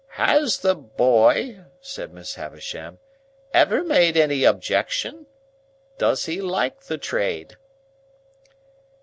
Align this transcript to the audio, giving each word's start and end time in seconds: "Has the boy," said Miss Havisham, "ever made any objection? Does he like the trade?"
"Has 0.17 0.57
the 0.57 0.73
boy," 0.73 1.59
said 1.79 2.11
Miss 2.11 2.33
Havisham, 2.33 2.97
"ever 3.53 3.83
made 3.83 4.17
any 4.17 4.43
objection? 4.45 5.27
Does 5.99 6.25
he 6.25 6.41
like 6.41 6.81
the 6.81 6.97
trade?" 6.97 7.55